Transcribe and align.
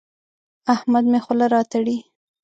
احمد 0.73 1.03
مې 1.11 1.19
خوله 1.25 1.45
راتړي. 1.55 1.97